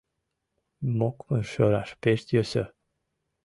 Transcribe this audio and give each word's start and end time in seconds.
Мокмыр 0.97 1.43
шӧраш 1.51 1.89
пеш 2.01 2.19
йӧсӧ. 2.35 2.63